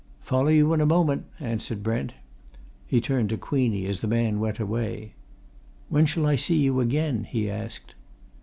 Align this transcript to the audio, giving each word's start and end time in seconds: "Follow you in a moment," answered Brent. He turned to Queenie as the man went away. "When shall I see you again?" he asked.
"Follow 0.21 0.47
you 0.47 0.73
in 0.73 0.81
a 0.81 0.85
moment," 0.87 1.25
answered 1.39 1.83
Brent. 1.83 2.13
He 2.87 2.99
turned 2.99 3.29
to 3.29 3.37
Queenie 3.37 3.85
as 3.85 3.99
the 3.99 4.07
man 4.07 4.39
went 4.39 4.57
away. 4.59 5.13
"When 5.89 6.07
shall 6.07 6.25
I 6.25 6.37
see 6.37 6.57
you 6.57 6.79
again?" 6.79 7.25
he 7.25 7.47
asked. 7.47 7.93